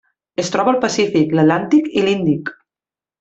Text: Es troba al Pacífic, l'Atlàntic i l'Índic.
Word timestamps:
Es 0.43 0.47
troba 0.55 0.71
al 0.75 0.79
Pacífic, 0.85 1.35
l'Atlàntic 1.39 1.91
i 2.01 2.05
l'Índic. 2.09 2.51